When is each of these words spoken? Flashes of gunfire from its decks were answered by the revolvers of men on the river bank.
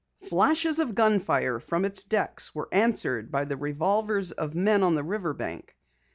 Flashes 0.27 0.79
of 0.79 0.95
gunfire 0.95 1.59
from 1.59 1.85
its 1.85 2.03
decks 2.03 2.55
were 2.55 2.67
answered 2.71 3.29
by 3.29 3.45
the 3.45 3.55
revolvers 3.55 4.31
of 4.31 4.55
men 4.55 4.81
on 4.81 4.95
the 4.95 5.03
river 5.03 5.35
bank. 5.35 5.77